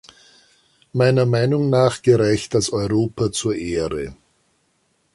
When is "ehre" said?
3.55-4.15